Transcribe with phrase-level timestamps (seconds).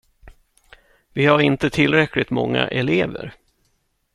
[1.13, 3.33] Vi har inte tillräckligt många elever.